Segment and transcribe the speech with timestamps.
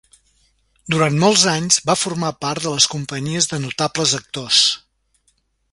[0.95, 4.65] Durant molts anys va formar part de les companyies de notables actors.